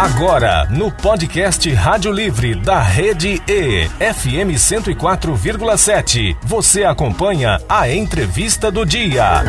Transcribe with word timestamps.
Agora, 0.00 0.64
no 0.70 0.92
podcast 0.92 1.68
Rádio 1.70 2.12
Livre 2.12 2.54
da 2.54 2.80
Rede 2.80 3.42
E, 3.48 3.88
FM 3.88 4.54
104,7, 4.54 6.38
você 6.40 6.84
acompanha 6.84 7.60
a 7.68 7.92
entrevista 7.92 8.70
do 8.70 8.86
dia. 8.86 9.42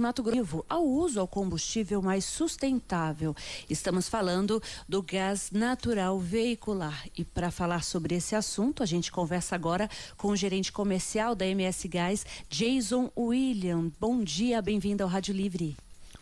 Mato 0.00 0.22
Grosso 0.22 0.64
ao 0.66 0.82
uso 0.82 1.20
ao 1.20 1.28
combustível 1.28 2.00
mais 2.00 2.24
sustentável. 2.24 3.36
Estamos 3.68 4.08
falando 4.08 4.62
do 4.88 5.02
gás 5.02 5.50
natural 5.52 6.18
veicular. 6.18 7.04
E 7.14 7.22
para 7.22 7.50
falar 7.50 7.84
sobre 7.84 8.14
esse 8.14 8.34
assunto, 8.34 8.82
a 8.82 8.86
gente 8.86 9.12
conversa 9.12 9.54
agora 9.54 9.90
com 10.16 10.28
o 10.28 10.36
gerente 10.36 10.72
comercial 10.72 11.34
da 11.34 11.44
MS 11.44 11.86
Gás, 11.86 12.24
Jason 12.48 13.10
William. 13.14 13.92
Bom 14.00 14.24
dia, 14.24 14.62
bem-vindo 14.62 15.02
ao 15.02 15.10
Rádio 15.10 15.34
Livre. 15.34 15.76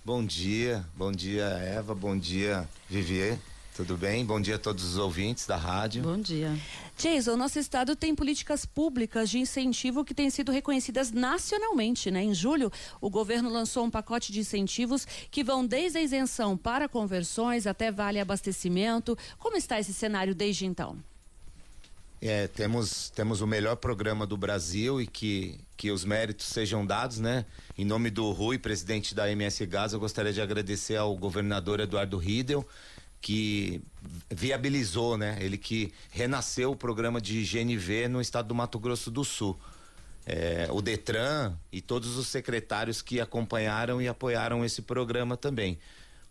Bom 0.07 0.25
dia, 0.25 0.87
bom 0.97 1.11
dia 1.11 1.43
Eva, 1.47 1.93
bom 1.93 2.17
dia 2.17 2.69
Vivier. 2.89 3.37
Tudo 3.75 3.97
bem? 3.97 4.25
Bom 4.25 4.41
dia 4.41 4.55
a 4.55 4.59
todos 4.59 4.85
os 4.85 4.97
ouvintes 4.97 5.49
da 5.49 5.57
rádio. 5.57 6.05
Bom 6.05 6.17
dia. 6.17 6.57
Jason, 6.97 7.37
nosso 7.37 7.59
estado 7.59 7.97
tem 7.97 8.15
políticas 8.15 8.65
públicas 8.65 9.29
de 9.29 9.41
incentivo 9.41 10.05
que 10.05 10.15
têm 10.15 10.31
sido 10.31 10.53
reconhecidas 10.53 11.11
nacionalmente, 11.11 12.09
né? 12.09 12.23
Em 12.23 12.33
julho, 12.33 12.71
o 13.01 13.11
governo 13.11 13.51
lançou 13.51 13.85
um 13.85 13.91
pacote 13.91 14.31
de 14.31 14.39
incentivos 14.39 15.05
que 15.29 15.43
vão 15.43 15.67
desde 15.67 15.99
a 15.99 16.03
isenção 16.03 16.57
para 16.57 16.89
conversões 16.89 17.67
até 17.67 17.91
vale 17.91 18.21
abastecimento. 18.21 19.19
Como 19.37 19.57
está 19.57 19.81
esse 19.81 19.93
cenário 19.93 20.37
desde 20.37 20.67
então? 20.67 21.03
É, 22.29 22.49
temos, 22.49 23.09
temos 23.11 23.41
o 23.41 23.47
melhor 23.47 23.77
programa 23.77 24.27
do 24.27 24.37
Brasil 24.37 25.01
e 25.01 25.07
que, 25.07 25.61
que 25.77 25.93
os 25.93 26.05
méritos 26.05 26.47
sejam 26.47 26.85
dados, 26.85 27.21
né? 27.21 27.47
Em 27.79 27.85
nome 27.85 28.11
do 28.11 28.33
Rui, 28.33 28.59
presidente 28.59 29.15
da 29.15 29.31
MS 29.31 29.65
Gás, 29.65 29.93
eu 29.93 30.01
gostaria 30.01 30.33
de 30.33 30.41
agradecer 30.41 30.97
ao 30.97 31.17
governador 31.17 31.79
Eduardo 31.79 32.19
Riedel, 32.19 32.67
que 33.21 33.81
viabilizou, 34.29 35.17
né? 35.17 35.39
Ele 35.41 35.57
que 35.57 35.93
renasceu 36.11 36.73
o 36.73 36.77
programa 36.77 37.21
de 37.21 37.45
GNV 37.45 38.09
no 38.09 38.21
estado 38.21 38.49
do 38.49 38.57
Mato 38.57 38.81
Grosso 38.81 39.09
do 39.09 39.25
Sul. 39.25 39.57
É, 40.27 40.67
o 40.73 40.83
Detran 40.83 41.55
e 41.71 41.81
todos 41.81 42.17
os 42.17 42.27
secretários 42.27 43.01
que 43.01 43.21
acompanharam 43.21 44.03
e 44.03 44.09
apoiaram 44.09 44.65
esse 44.65 44.83
programa 44.83 45.37
também. 45.37 45.79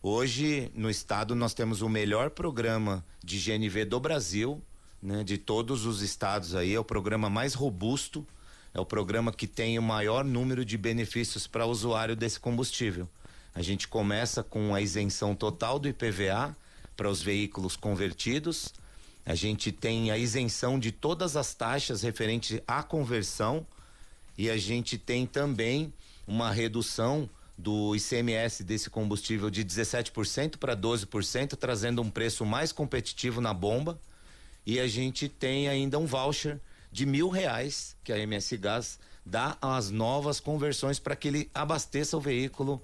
Hoje, 0.04 0.70
no 0.76 0.90
estado, 0.90 1.34
nós 1.36 1.54
temos 1.54 1.82
o 1.82 1.88
melhor 1.88 2.32
programa 2.32 3.02
de 3.24 3.40
GNV 3.40 3.86
do 3.86 3.98
Brasil, 3.98 4.62
né, 5.06 5.24
de 5.24 5.38
todos 5.38 5.86
os 5.86 6.02
estados 6.02 6.56
aí, 6.56 6.74
é 6.74 6.80
o 6.80 6.84
programa 6.84 7.30
mais 7.30 7.54
robusto, 7.54 8.26
é 8.74 8.80
o 8.80 8.86
programa 8.86 9.32
que 9.32 9.46
tem 9.46 9.78
o 9.78 9.84
maior 9.84 10.26
número 10.26 10.66
de 10.66 10.78
benefícios 10.78 11.46
para 11.46 11.66
o 11.66 11.70
usuário 11.70 12.16
desse 12.16 12.40
combustível. 12.40 13.08
A 13.54 13.62
gente 13.62 13.88
começa 13.88 14.44
com 14.44 14.74
a 14.74 14.82
isenção 14.82 15.36
total 15.36 15.78
do 15.78 15.88
IPVA 15.88 16.58
para 16.98 17.10
os 17.10 17.22
veículos 17.22 17.78
convertidos. 17.78 18.74
A 19.26 19.36
gente 19.36 19.72
tem 19.72 20.12
a 20.12 20.18
isenção 20.18 20.78
de 20.78 20.92
todas 20.92 21.38
as 21.38 21.54
taxas 21.54 22.02
referentes 22.02 22.60
à 22.68 22.84
conversão 22.84 23.66
e 24.38 24.50
a 24.50 24.58
gente 24.58 24.98
tem 24.98 25.26
também 25.26 25.94
uma 26.28 26.52
redução 26.52 27.30
do 27.58 27.96
ICMS 27.96 28.64
desse 28.64 28.90
combustível 28.90 29.50
de 29.50 29.64
17% 29.64 30.58
para 30.58 30.76
12%, 30.76 31.56
trazendo 31.56 32.02
um 32.02 32.10
preço 32.10 32.46
mais 32.46 32.72
competitivo 32.72 33.40
na 33.40 33.54
bomba. 33.54 33.98
E 34.66 34.80
a 34.80 34.88
gente 34.88 35.30
tem 35.30 35.68
ainda 35.68 36.00
um 36.00 36.06
voucher 36.06 36.60
de 36.92 37.06
mil 37.06 37.30
reais 37.30 37.96
que 38.04 38.12
a 38.12 38.18
MS 38.18 38.58
Gás 38.58 39.00
dá 39.26 39.58
às 39.62 39.90
novas 39.90 40.40
conversões 40.40 41.00
para 41.00 41.16
que 41.16 41.28
ele 41.28 41.52
abasteça 41.54 42.16
o 42.16 42.22
veículo 42.22 42.82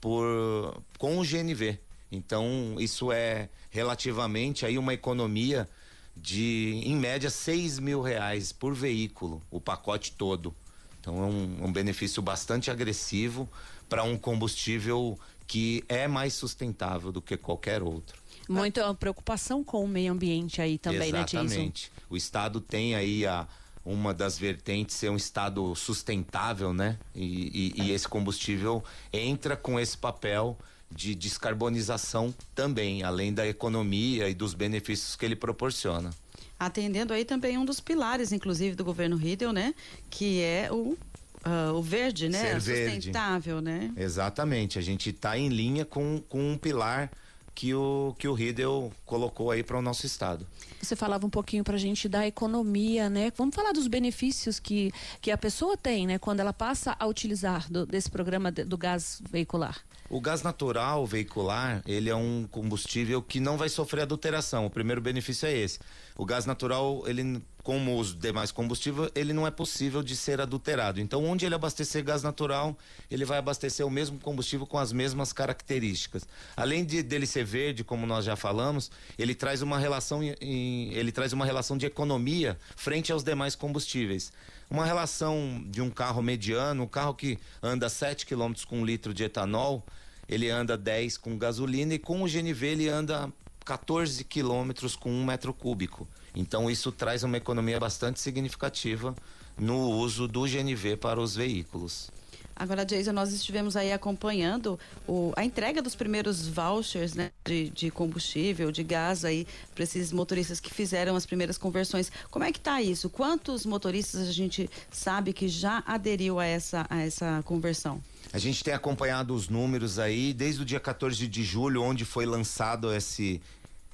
por 0.00 0.80
com 0.96 1.18
o 1.18 1.24
GNV. 1.24 1.78
Então 2.10 2.76
isso 2.78 3.12
é 3.12 3.48
relativamente 3.70 4.64
aí 4.64 4.78
uma 4.78 4.94
economia 4.94 5.68
de 6.16 6.80
em 6.84 6.96
média 6.96 7.30
seis 7.30 7.78
mil 7.78 8.00
reais 8.00 8.52
por 8.52 8.74
veículo 8.74 9.42
o 9.50 9.60
pacote 9.60 10.12
todo. 10.12 10.54
Então 11.00 11.22
é 11.22 11.26
um, 11.26 11.66
um 11.66 11.72
benefício 11.72 12.22
bastante 12.22 12.70
agressivo 12.70 13.48
para 13.88 14.02
um 14.02 14.16
combustível 14.16 15.18
que 15.46 15.82
é 15.88 16.06
mais 16.06 16.34
sustentável 16.34 17.10
do 17.10 17.22
que 17.22 17.36
qualquer 17.36 17.82
outro. 17.82 18.22
Muita 18.48 18.94
preocupação 18.94 19.62
com 19.62 19.84
o 19.84 19.88
meio 19.88 20.12
ambiente 20.12 20.62
aí 20.62 20.78
também, 20.78 21.08
Exatamente. 21.08 21.36
né? 21.36 21.42
Exatamente. 21.44 21.92
O 22.08 22.16
Estado 22.16 22.60
tem 22.60 22.94
aí 22.94 23.26
a, 23.26 23.46
uma 23.84 24.14
das 24.14 24.38
vertentes 24.38 24.96
ser 24.96 25.10
um 25.10 25.16
Estado 25.16 25.74
sustentável, 25.74 26.72
né? 26.72 26.98
E, 27.14 27.74
e, 27.76 27.82
e 27.82 27.90
esse 27.92 28.08
combustível 28.08 28.82
entra 29.12 29.56
com 29.56 29.78
esse 29.78 29.96
papel 29.98 30.58
de 30.90 31.14
descarbonização 31.14 32.34
também, 32.54 33.02
além 33.02 33.32
da 33.32 33.46
economia 33.46 34.28
e 34.28 34.34
dos 34.34 34.54
benefícios 34.54 35.14
que 35.16 35.24
ele 35.24 35.36
proporciona. 35.36 36.10
Atendendo 36.58 37.12
aí 37.12 37.24
também 37.24 37.58
um 37.58 37.64
dos 37.64 37.78
pilares, 37.78 38.32
inclusive, 38.32 38.74
do 38.74 38.84
governo 38.84 39.16
Riedel, 39.16 39.52
né? 39.52 39.74
Que 40.10 40.40
é 40.40 40.68
o 40.72 40.96
Uh, 41.38 41.72
o 41.72 41.80
verde, 41.80 42.28
né? 42.28 42.58
Ser 42.60 42.90
Sustentável, 42.90 43.62
verde. 43.62 43.88
né? 43.88 43.92
Exatamente. 43.96 44.76
A 44.76 44.82
gente 44.82 45.10
está 45.10 45.38
em 45.38 45.48
linha 45.48 45.84
com, 45.84 46.20
com 46.28 46.52
um 46.52 46.58
pilar 46.58 47.10
que 47.58 47.74
o, 47.74 48.14
que 48.16 48.28
o 48.28 48.34
Riedel 48.34 48.92
colocou 49.04 49.50
aí 49.50 49.64
para 49.64 49.76
o 49.76 49.82
nosso 49.82 50.06
estado. 50.06 50.46
Você 50.80 50.94
falava 50.94 51.26
um 51.26 51.30
pouquinho 51.30 51.64
para 51.64 51.74
a 51.74 51.78
gente 51.78 52.08
da 52.08 52.24
economia, 52.24 53.10
né? 53.10 53.32
Vamos 53.36 53.52
falar 53.52 53.72
dos 53.72 53.88
benefícios 53.88 54.60
que, 54.60 54.92
que 55.20 55.28
a 55.28 55.36
pessoa 55.36 55.76
tem, 55.76 56.06
né? 56.06 56.20
Quando 56.20 56.38
ela 56.38 56.52
passa 56.52 56.94
a 56.96 57.04
utilizar 57.04 57.68
do, 57.68 57.84
desse 57.84 58.08
programa 58.08 58.52
de, 58.52 58.62
do 58.62 58.78
gás 58.78 59.20
veicular. 59.28 59.76
O 60.08 60.20
gás 60.20 60.40
natural 60.40 61.04
veicular, 61.04 61.82
ele 61.84 62.08
é 62.08 62.14
um 62.14 62.46
combustível 62.48 63.20
que 63.20 63.40
não 63.40 63.56
vai 63.56 63.68
sofrer 63.68 64.02
adulteração. 64.02 64.64
O 64.64 64.70
primeiro 64.70 65.00
benefício 65.00 65.48
é 65.48 65.52
esse. 65.52 65.80
O 66.16 66.24
gás 66.24 66.46
natural, 66.46 67.02
ele 67.08 67.42
como 67.68 68.00
os 68.00 68.18
demais 68.18 68.50
combustíveis, 68.50 69.10
ele 69.14 69.34
não 69.34 69.46
é 69.46 69.50
possível 69.50 70.02
de 70.02 70.16
ser 70.16 70.40
adulterado. 70.40 71.02
Então, 71.02 71.22
onde 71.22 71.44
ele 71.44 71.54
abastecer 71.54 72.02
gás 72.02 72.22
natural, 72.22 72.74
ele 73.10 73.26
vai 73.26 73.36
abastecer 73.36 73.86
o 73.86 73.90
mesmo 73.90 74.18
combustível 74.18 74.66
com 74.66 74.78
as 74.78 74.90
mesmas 74.90 75.34
características. 75.34 76.26
Além 76.56 76.82
de 76.82 77.02
dele 77.02 77.26
ser 77.26 77.44
verde, 77.44 77.84
como 77.84 78.06
nós 78.06 78.24
já 78.24 78.36
falamos, 78.36 78.90
ele 79.18 79.34
traz 79.34 79.60
uma 79.60 79.78
relação 79.78 80.22
em, 80.22 80.94
ele 80.94 81.12
traz 81.12 81.34
uma 81.34 81.44
relação 81.44 81.76
de 81.76 81.84
economia 81.84 82.58
frente 82.74 83.12
aos 83.12 83.22
demais 83.22 83.54
combustíveis. 83.54 84.32
Uma 84.70 84.86
relação 84.86 85.62
de 85.66 85.82
um 85.82 85.90
carro 85.90 86.22
mediano, 86.22 86.84
um 86.84 86.88
carro 86.88 87.12
que 87.12 87.38
anda 87.62 87.90
7 87.90 88.24
km 88.24 88.54
com 88.66 88.78
um 88.78 88.84
litro 88.86 89.12
de 89.12 89.24
etanol, 89.24 89.84
ele 90.26 90.48
anda 90.48 90.74
10 90.74 91.18
com 91.18 91.36
gasolina 91.36 91.92
e 91.92 91.98
com 91.98 92.22
o 92.22 92.26
GNV 92.26 92.66
ele 92.66 92.88
anda 92.88 93.30
14 93.62 94.24
quilômetros 94.24 94.96
com 94.96 95.10
um 95.10 95.26
metro 95.26 95.52
cúbico. 95.52 96.08
Então 96.38 96.70
isso 96.70 96.92
traz 96.92 97.24
uma 97.24 97.36
economia 97.36 97.80
bastante 97.80 98.20
significativa 98.20 99.12
no 99.58 99.90
uso 99.90 100.28
do 100.28 100.42
GNV 100.42 100.96
para 100.96 101.20
os 101.20 101.34
veículos. 101.34 102.12
Agora, 102.54 102.84
Jason, 102.84 103.12
nós 103.12 103.32
estivemos 103.32 103.76
aí 103.76 103.92
acompanhando 103.92 104.78
o, 105.06 105.32
a 105.36 105.44
entrega 105.44 105.80
dos 105.80 105.94
primeiros 105.94 106.48
vouchers 106.48 107.14
né, 107.14 107.30
de, 107.44 107.70
de, 107.70 107.90
combustível, 107.90 108.72
de 108.72 108.82
gás 108.82 109.24
aí 109.24 109.46
para 109.74 109.84
esses 109.84 110.12
motoristas 110.12 110.58
que 110.58 110.72
fizeram 110.72 111.14
as 111.14 111.24
primeiras 111.24 111.56
conversões. 111.56 112.10
Como 112.30 112.44
é 112.44 112.50
que 112.50 112.58
está 112.58 112.82
isso? 112.82 113.08
Quantos 113.10 113.64
motoristas 113.64 114.28
a 114.28 114.32
gente 114.32 114.68
sabe 114.90 115.32
que 115.32 115.48
já 115.48 115.84
aderiu 115.86 116.40
a 116.40 116.44
essa, 116.44 116.84
a 116.90 117.00
essa 117.00 117.42
conversão? 117.44 118.02
A 118.32 118.38
gente 118.38 118.62
tem 118.62 118.74
acompanhado 118.74 119.34
os 119.34 119.48
números 119.48 120.00
aí 120.00 120.32
desde 120.32 120.62
o 120.62 120.64
dia 120.64 120.80
14 120.80 121.28
de 121.28 121.44
julho, 121.44 121.82
onde 121.82 122.04
foi 122.04 122.26
lançado 122.26 122.92
esse, 122.92 123.40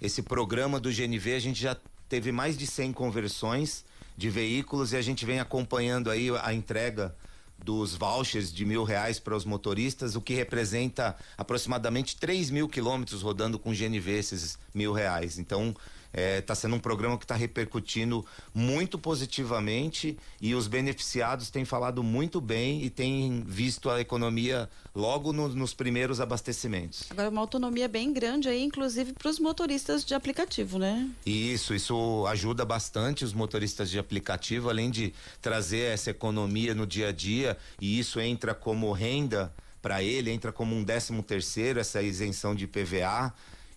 esse 0.00 0.22
programa 0.22 0.81
do 0.81 0.91
GNV, 0.91 1.34
a 1.34 1.38
gente 1.38 1.61
já 1.61 1.76
teve 2.14 2.30
mais 2.30 2.56
de 2.56 2.64
100 2.64 2.92
conversões 2.92 3.84
de 4.16 4.30
veículos 4.30 4.92
e 4.92 4.97
a 4.97 5.02
gente 5.02 5.26
vem 5.26 5.41
acompanhando 5.41 6.08
aí 6.08 6.28
a 6.44 6.54
entrega 6.54 7.12
dos 7.58 7.97
vouchers 7.97 8.54
de 8.54 8.64
mil 8.64 8.84
reais 8.84 9.19
para 9.19 9.34
os 9.34 9.44
motoristas, 9.44 10.14
o 10.14 10.20
que 10.20 10.32
representa 10.32 11.16
aproximadamente 11.36 12.16
3 12.16 12.50
mil 12.50 12.69
quilômetros 12.69 13.20
rodando 13.20 13.58
com 13.58 13.72
GNV 13.72 14.12
esses 14.12 14.56
mil 14.72 14.93
reais. 14.93 15.40
Então, 15.40 15.75
está 16.14 16.20
é, 16.20 16.40
tá 16.40 16.55
sendo 16.55 16.76
um 16.76 16.78
programa 16.78 17.19
que 17.19 17.25
está 17.25 17.34
repercutindo 17.34 18.25
muito 18.55 18.96
positivamente 18.99 20.16
e 20.40 20.55
os 20.55 20.69
beneficiados 20.69 21.50
têm 21.50 21.64
falado 21.64 22.02
muito 22.02 22.40
bem 22.40 22.82
e 22.84 22.88
têm 22.88 23.43
visto 23.46 23.90
a 23.90 24.00
economia 24.00 24.70
logo 24.94 25.32
no, 25.32 25.49
nos 25.49 25.75
primeiros 25.75 26.20
abastecimentos. 26.20 27.05
Agora, 27.11 27.28
uma 27.28 27.40
autonomia 27.40 27.88
bem 27.88 28.12
grande 28.12 28.49
aí, 28.49 28.62
inclusive 28.62 29.12
para 29.12 29.28
os 29.28 29.40
motoristas 29.40 30.05
de 30.05 30.14
aplicativo, 30.14 30.78
né? 30.78 31.11
Isso, 31.26 31.75
isso 31.75 32.25
ajuda 32.28 32.64
bastante 32.64 33.25
os 33.25 33.32
motoristas 33.32 33.90
de 33.90 33.99
aplicativo, 33.99 34.70
além 34.70 34.90
de 34.90 35.12
trazer 35.43 35.93
essa 35.93 36.10
economia 36.10 36.75
no 36.75 36.87
dia 36.87 37.08
a 37.08 37.12
dia, 37.12 37.58
e 37.81 37.99
isso 37.99 38.20
entra 38.20 38.55
como 38.55 38.93
renda 38.93 39.52
para 39.82 40.02
ele, 40.02 40.31
entra 40.31 40.52
como 40.52 40.75
um 40.75 40.84
décimo 40.84 41.22
terceiro, 41.22 41.81
essa 41.81 42.00
isenção 42.00 42.55
de 42.55 42.67
PVA 42.67 43.34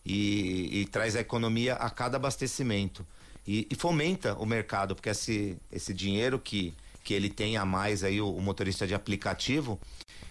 e, 0.08 0.82
e 0.82 0.86
traz 0.86 1.16
a 1.16 1.20
economia 1.20 1.74
a 1.74 1.90
cada 1.90 2.16
abastecimento. 2.16 3.06
E, 3.46 3.68
e, 3.70 3.76
fomenta 3.76 4.36
o 4.36 4.46
mercado, 4.46 4.96
porque 4.96 5.10
esse, 5.10 5.58
esse 5.72 5.94
dinheiro 5.94 6.40
que, 6.40 6.74
que 7.04 7.14
ele 7.14 7.30
tem 7.30 7.58
a 7.58 7.66
mais 7.66 8.04
aí, 8.04 8.22
o, 8.22 8.30
o 8.30 8.42
motorista 8.42 8.88
de 8.88 8.94
aplicativo, 8.94 9.80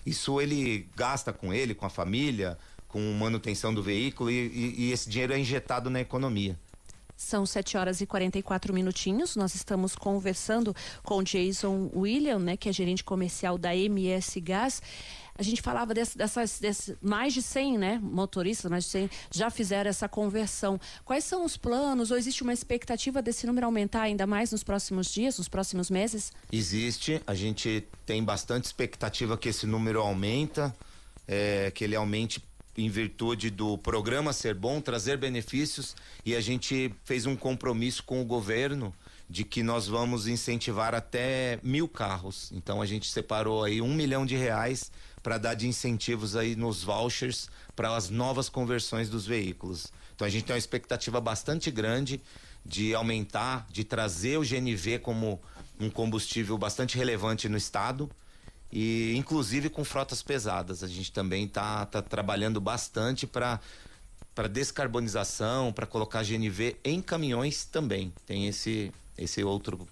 isso 0.04 0.40
ele 0.40 0.88
gasta 0.96 1.32
com 1.32 1.52
ele, 1.52 1.74
com 1.74 1.84
a 1.84 1.90
família, 1.90 2.58
com 2.88 3.00
manutenção 3.12 3.74
do 3.74 3.82
veículo 3.82 4.30
e, 4.30 4.46
e, 4.46 4.74
e 4.84 4.92
esse 4.92 5.08
dinheiro 5.08 5.32
é 5.32 5.38
injetado 5.38 5.90
na 5.90 6.00
economia. 6.00 6.58
São 7.16 7.46
7 7.46 7.78
horas 7.78 8.00
e 8.02 8.06
44 8.06 8.74
minutinhos. 8.74 9.36
Nós 9.36 9.54
estamos 9.54 9.96
conversando 9.96 10.76
com 11.02 11.22
Jason 11.22 11.90
William, 11.94 12.38
né, 12.38 12.56
que 12.58 12.68
é 12.68 12.72
gerente 12.72 13.02
comercial 13.02 13.56
da 13.56 13.74
MS 13.74 14.38
Gás. 14.42 14.82
A 15.38 15.42
gente 15.42 15.60
falava 15.60 15.92
desse, 15.92 16.16
dessas, 16.16 16.58
desse, 16.58 16.96
mais 17.00 17.32
de 17.32 17.42
100, 17.42 17.78
né, 17.78 18.00
motoristas, 18.02 18.70
mais 18.70 18.84
de 18.84 18.90
100 18.90 19.10
já 19.32 19.50
fizeram 19.50 19.90
essa 19.90 20.08
conversão. 20.08 20.80
Quais 21.04 21.24
são 21.24 21.44
os 21.44 21.56
planos 21.56 22.10
ou 22.10 22.16
existe 22.16 22.42
uma 22.42 22.52
expectativa 22.52 23.20
desse 23.20 23.46
número 23.46 23.66
aumentar 23.66 24.02
ainda 24.02 24.26
mais 24.26 24.52
nos 24.52 24.62
próximos 24.62 25.12
dias, 25.12 25.38
nos 25.38 25.48
próximos 25.48 25.90
meses? 25.90 26.32
Existe, 26.50 27.20
a 27.26 27.34
gente 27.34 27.86
tem 28.04 28.22
bastante 28.24 28.64
expectativa 28.64 29.36
que 29.36 29.48
esse 29.48 29.66
número 29.66 30.00
aumenta, 30.00 30.74
é, 31.28 31.70
que 31.74 31.84
ele 31.84 31.96
aumente 31.96 32.42
em 32.76 32.88
virtude 32.88 33.50
do 33.50 33.78
programa 33.78 34.32
ser 34.32 34.54
bom, 34.54 34.80
trazer 34.80 35.16
benefícios 35.16 35.96
e 36.24 36.34
a 36.36 36.40
gente 36.40 36.92
fez 37.04 37.26
um 37.26 37.34
compromisso 37.34 38.02
com 38.04 38.20
o 38.20 38.24
governo 38.24 38.94
de 39.28 39.44
que 39.44 39.62
nós 39.62 39.88
vamos 39.88 40.28
incentivar 40.28 40.94
até 40.94 41.58
mil 41.62 41.88
carros. 41.88 42.52
Então 42.52 42.80
a 42.80 42.86
gente 42.86 43.10
separou 43.10 43.64
aí 43.64 43.80
um 43.80 43.92
milhão 43.92 44.24
de 44.24 44.36
reais 44.36 44.90
para 45.26 45.38
dar 45.38 45.54
de 45.54 45.66
incentivos 45.66 46.36
aí 46.36 46.54
nos 46.54 46.84
vouchers 46.84 47.50
para 47.74 47.96
as 47.96 48.08
novas 48.08 48.48
conversões 48.48 49.08
dos 49.08 49.26
veículos. 49.26 49.92
Então 50.14 50.24
a 50.24 50.30
gente 50.30 50.44
tem 50.44 50.54
uma 50.54 50.58
expectativa 50.58 51.20
bastante 51.20 51.68
grande 51.68 52.22
de 52.64 52.94
aumentar, 52.94 53.66
de 53.68 53.82
trazer 53.82 54.38
o 54.38 54.42
GNV 54.42 55.00
como 55.00 55.42
um 55.80 55.90
combustível 55.90 56.56
bastante 56.56 56.96
relevante 56.96 57.48
no 57.48 57.56
estado 57.56 58.08
e 58.70 59.16
inclusive 59.16 59.68
com 59.68 59.84
frotas 59.84 60.22
pesadas. 60.22 60.84
A 60.84 60.86
gente 60.86 61.10
também 61.10 61.46
está 61.46 61.84
tá 61.86 62.00
trabalhando 62.00 62.60
bastante 62.60 63.26
para 63.26 63.58
para 64.32 64.46
descarbonização, 64.46 65.72
para 65.72 65.86
colocar 65.86 66.22
GNV 66.22 66.76
em 66.84 67.02
caminhões 67.02 67.64
também. 67.64 68.12
Tem 68.24 68.46
esse 68.46 68.92
esse 69.18 69.42
outro 69.42 69.88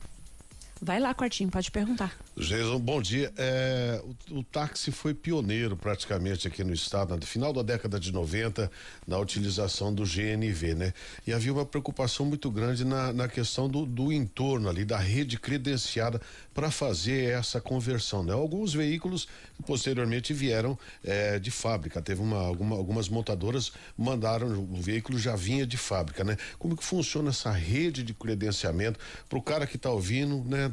Vai 0.82 0.98
lá, 0.98 1.14
Quartinho, 1.14 1.50
pode 1.50 1.70
perguntar. 1.70 2.16
Jason, 2.36 2.78
bom 2.80 3.00
dia. 3.00 3.32
É, 3.36 4.02
o, 4.30 4.38
o, 4.40 4.42
táxi 4.42 4.90
foi 4.90 5.14
pioneiro 5.14 5.76
praticamente 5.76 6.48
aqui 6.48 6.64
no 6.64 6.74
estado, 6.74 7.16
no 7.16 7.24
final 7.24 7.52
da 7.52 7.62
década 7.62 7.98
de 7.98 8.12
90, 8.12 8.70
na 9.06 9.18
utilização 9.18 9.94
do 9.94 10.02
GNV, 10.02 10.74
né? 10.74 10.92
E 11.26 11.32
havia 11.32 11.52
uma 11.52 11.64
preocupação 11.64 12.26
muito 12.26 12.50
grande 12.50 12.84
na, 12.84 13.12
na 13.12 13.28
questão 13.28 13.68
do, 13.68 13.86
do 13.86 14.12
entorno 14.12 14.68
ali, 14.68 14.84
da 14.84 14.98
rede 14.98 15.38
credenciada 15.38 16.20
para 16.52 16.70
fazer 16.70 17.30
essa 17.30 17.60
conversão, 17.60 18.24
né? 18.24 18.32
Alguns 18.32 18.74
veículos 18.74 19.28
posteriormente 19.66 20.34
vieram 20.34 20.76
é, 21.04 21.38
de 21.38 21.50
fábrica, 21.52 22.02
teve 22.02 22.20
uma, 22.20 22.38
alguma, 22.38 22.76
algumas 22.76 23.08
montadoras 23.08 23.72
mandaram, 23.96 24.48
o 24.48 24.82
veículo 24.82 25.18
já 25.18 25.36
vinha 25.36 25.64
de 25.64 25.76
fábrica, 25.76 26.24
né? 26.24 26.36
Como 26.58 26.76
que 26.76 26.84
funciona 26.84 27.30
essa 27.30 27.52
rede 27.52 28.02
de 28.02 28.12
credenciamento 28.12 28.98
para 29.28 29.38
o 29.38 29.42
cara 29.42 29.66
que 29.66 29.76
está 29.76 29.90
ouvindo, 29.90 30.44
né? 30.44 30.63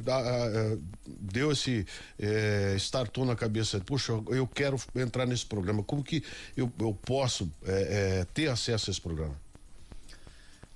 Deu 1.06 1.52
esse 1.52 1.86
é, 2.20 2.76
startou 2.78 3.26
na 3.26 3.36
cabeça, 3.36 3.80
puxa, 3.80 4.14
eu 4.30 4.48
quero 4.48 4.80
entrar 4.96 5.26
nesse 5.26 5.46
programa, 5.46 5.84
como 5.84 6.04
que 6.04 6.24
eu, 6.56 6.72
eu 6.80 6.94
posso 6.94 7.52
é, 7.66 8.20
é, 8.22 8.26
ter 8.34 8.48
acesso 8.48 8.90
a 8.90 8.92
esse 8.92 9.02
programa? 9.02 9.36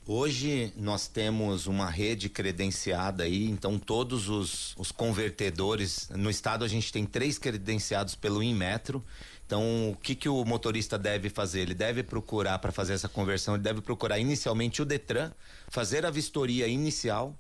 Hoje 0.08 0.72
nós 0.78 1.08
temos 1.08 1.66
uma 1.66 1.90
rede 1.90 2.30
credenciada 2.30 3.24
aí, 3.24 3.50
então 3.50 3.80
todos 3.80 4.30
os, 4.30 4.76
os 4.78 4.92
convertedores, 4.92 6.10
no 6.16 6.30
estado 6.30 6.64
a 6.64 6.68
gente 6.68 6.92
tem 6.92 7.08
três 7.08 7.40
credenciados 7.40 8.14
pelo 8.14 8.44
Inmetro, 8.44 9.04
então, 9.46 9.92
o 9.92 9.96
que, 9.96 10.16
que 10.16 10.28
o 10.28 10.44
motorista 10.44 10.98
deve 10.98 11.30
fazer? 11.30 11.62
Ele 11.62 11.76
deve 11.76 12.02
procurar, 12.02 12.58
para 12.58 12.72
fazer 12.72 12.94
essa 12.94 13.08
conversão, 13.08 13.54
ele 13.54 13.64
deve 13.64 13.80
procurar 13.80 14.18
inicialmente 14.18 14.82
o 14.82 14.86
Detran, 14.86 15.32
fazer 15.68 16.04
a 16.06 16.10
vistoria 16.10 16.68
inicial, 16.68 17.38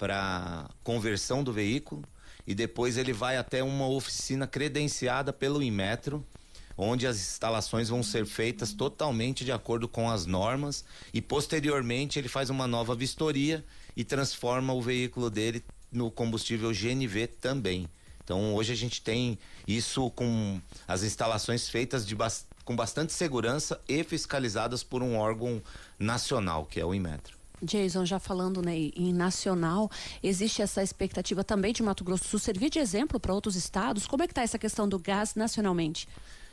para 0.00 0.70
conversão 0.82 1.44
do 1.44 1.52
veículo 1.52 2.02
e 2.46 2.54
depois 2.54 2.96
ele 2.96 3.12
vai 3.12 3.36
até 3.36 3.62
uma 3.62 3.86
oficina 3.86 4.46
credenciada 4.46 5.30
pelo 5.30 5.62
Inmetro, 5.62 6.26
onde 6.74 7.06
as 7.06 7.16
instalações 7.16 7.90
vão 7.90 8.02
ser 8.02 8.24
feitas 8.24 8.72
totalmente 8.72 9.44
de 9.44 9.52
acordo 9.52 9.86
com 9.86 10.08
as 10.08 10.24
normas 10.24 10.86
e 11.12 11.20
posteriormente 11.20 12.18
ele 12.18 12.28
faz 12.28 12.48
uma 12.48 12.66
nova 12.66 12.94
vistoria 12.94 13.62
e 13.94 14.02
transforma 14.02 14.72
o 14.72 14.80
veículo 14.80 15.28
dele 15.28 15.62
no 15.92 16.10
combustível 16.10 16.70
GNV 16.70 17.26
também. 17.38 17.86
Então 18.24 18.54
hoje 18.54 18.72
a 18.72 18.76
gente 18.76 19.02
tem 19.02 19.38
isso 19.68 20.10
com 20.12 20.58
as 20.88 21.02
instalações 21.02 21.68
feitas 21.68 22.06
de 22.06 22.16
com 22.64 22.74
bastante 22.74 23.12
segurança 23.12 23.78
e 23.86 24.02
fiscalizadas 24.02 24.82
por 24.82 25.02
um 25.02 25.18
órgão 25.18 25.62
nacional, 25.98 26.64
que 26.64 26.80
é 26.80 26.84
o 26.86 26.94
Inmetro. 26.94 27.39
Jason, 27.62 28.04
já 28.04 28.18
falando 28.18 28.62
né, 28.62 28.76
em 28.76 29.12
nacional, 29.12 29.90
existe 30.22 30.62
essa 30.62 30.82
expectativa 30.82 31.44
também 31.44 31.72
de 31.72 31.82
Mato 31.82 32.04
Grosso 32.04 32.24
do 32.24 32.28
Sul 32.28 32.38
servir 32.38 32.70
de 32.70 32.78
exemplo 32.78 33.20
para 33.20 33.34
outros 33.34 33.56
estados? 33.56 34.06
Como 34.06 34.22
é 34.22 34.26
que 34.26 34.32
está 34.32 34.42
essa 34.42 34.58
questão 34.58 34.88
do 34.88 34.98
gás 34.98 35.34
nacionalmente? 35.34 36.08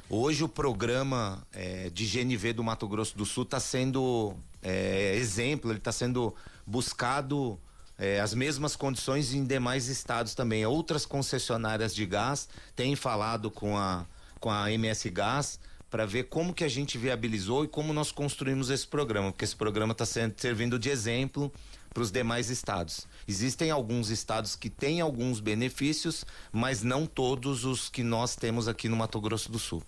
Hoje 0.09 0.43
o 0.43 0.47
programa 0.47 1.45
é, 1.51 1.89
de 1.89 2.05
GNV 2.05 2.53
do 2.53 2.63
Mato 2.63 2.87
Grosso 2.87 3.17
do 3.17 3.25
Sul 3.25 3.43
está 3.43 3.59
sendo 3.59 4.33
é, 4.61 5.15
exemplo, 5.15 5.69
ele 5.69 5.79
está 5.79 5.91
sendo 5.91 6.33
buscado 6.65 7.59
é, 7.97 8.19
as 8.19 8.33
mesmas 8.33 8.75
condições 8.75 9.33
em 9.33 9.43
demais 9.45 9.87
estados 9.87 10.33
também. 10.33 10.65
Outras 10.65 11.05
concessionárias 11.05 11.93
de 11.93 12.05
gás 12.05 12.47
têm 12.75 12.95
falado 12.95 13.51
com 13.51 13.77
a, 13.77 14.05
com 14.39 14.49
a 14.49 14.71
MS 14.71 15.09
Gás 15.09 15.59
para 15.89 16.05
ver 16.05 16.25
como 16.25 16.53
que 16.53 16.63
a 16.63 16.67
gente 16.67 16.97
viabilizou 16.97 17.63
e 17.63 17.67
como 17.67 17.93
nós 17.93 18.11
construímos 18.11 18.69
esse 18.69 18.85
programa, 18.85 19.31
porque 19.31 19.45
esse 19.45 19.55
programa 19.55 19.93
está 19.93 20.05
servindo 20.05 20.77
de 20.77 20.89
exemplo 20.89 21.51
para 21.93 22.03
os 22.03 22.11
demais 22.11 22.49
estados. 22.49 23.07
Existem 23.27 23.71
alguns 23.71 24.09
estados 24.09 24.55
que 24.55 24.69
têm 24.69 25.01
alguns 25.01 25.39
benefícios, 25.39 26.25
mas 26.51 26.83
não 26.83 27.05
todos 27.05 27.65
os 27.65 27.89
que 27.89 28.03
nós 28.03 28.35
temos 28.35 28.67
aqui 28.67 28.87
no 28.87 28.95
Mato 28.95 29.19
Grosso 29.19 29.51
do 29.51 29.57
Sul. 29.57 29.81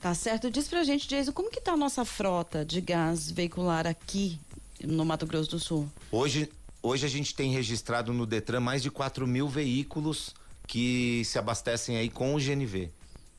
Tá 0.00 0.14
certo. 0.14 0.50
Diz 0.50 0.68
pra 0.68 0.84
gente, 0.84 1.08
Jason, 1.08 1.32
como 1.32 1.50
que 1.50 1.60
tá 1.60 1.72
a 1.72 1.76
nossa 1.76 2.04
frota 2.04 2.64
de 2.64 2.80
gás 2.80 3.30
veicular 3.30 3.86
aqui 3.86 4.38
no 4.84 5.04
Mato 5.04 5.26
Grosso 5.26 5.50
do 5.50 5.58
Sul? 5.58 5.90
Hoje, 6.12 6.50
hoje 6.82 7.06
a 7.06 7.08
gente 7.08 7.34
tem 7.34 7.50
registrado 7.50 8.12
no 8.12 8.26
Detran 8.26 8.60
mais 8.60 8.82
de 8.82 8.90
4 8.90 9.26
mil 9.26 9.48
veículos 9.48 10.34
que 10.66 11.22
se 11.24 11.38
abastecem 11.38 11.96
aí 11.96 12.10
com 12.10 12.34
o 12.34 12.38
GNV. 12.38 12.90